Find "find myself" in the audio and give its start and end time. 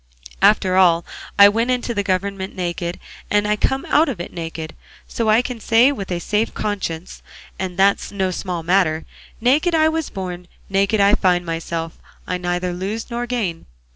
11.13-11.99